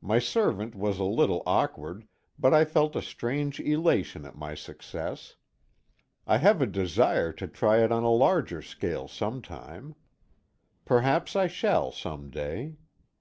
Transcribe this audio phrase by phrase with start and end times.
[0.00, 5.36] My servant was a little awkward, but I felt a strange elation at my success.
[6.26, 9.94] I have a desire to try it on a larger scale some time.
[10.84, 12.78] Perhaps I shall some day.